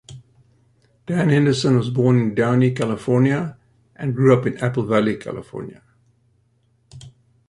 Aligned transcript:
Dan 1.05 1.29
Henderson 1.29 1.77
was 1.77 1.91
born 1.91 2.17
in 2.17 2.33
Downey, 2.33 2.71
California 2.71 3.59
and 3.95 4.15
grew 4.15 4.35
up 4.35 4.47
in 4.47 4.57
Apple 4.57 4.87
Valley, 4.87 5.15
California. 5.15 5.83